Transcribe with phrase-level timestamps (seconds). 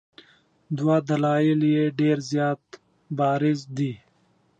[0.77, 2.63] دوه دلایل یې ډېر زیات
[3.17, 3.93] بارز دي.